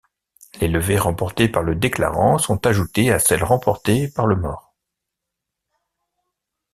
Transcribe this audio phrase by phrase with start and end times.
[0.59, 4.73] Les levées remportées par le déclarant sont ajoutées à celles remportées par le mort.